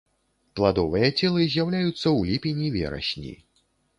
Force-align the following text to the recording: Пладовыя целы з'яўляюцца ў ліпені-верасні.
Пладовыя 0.59 1.09
целы 1.19 1.43
з'яўляюцца 1.51 1.99
ў 1.99 2.31
ліпені-верасні. 2.31 3.37